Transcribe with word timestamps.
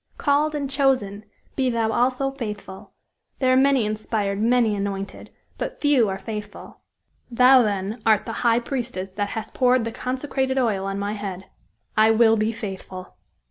'Called 0.17 0.55
and 0.55 0.67
chosen,' 0.67 1.25
be 1.55 1.69
thou 1.69 1.91
also 1.91 2.31
faithful. 2.31 2.93
There 3.37 3.53
are 3.53 3.55
many 3.55 3.85
inspired, 3.85 4.41
many 4.41 4.75
anointed; 4.75 5.29
but 5.59 5.79
few 5.79 6.09
are 6.09 6.17
faithful!" 6.17 6.79
"Thou, 7.29 7.61
then, 7.61 8.01
art 8.03 8.25
the 8.25 8.33
high 8.41 8.61
priestess 8.61 9.11
that 9.11 9.29
hast 9.37 9.53
poured 9.53 9.85
the 9.85 9.91
consecrated 9.91 10.57
oil 10.57 10.85
on 10.87 10.97
my 10.97 11.13
head. 11.13 11.45
I 11.95 12.09
will 12.09 12.35
be 12.35 12.51
faithful!" 12.51 13.13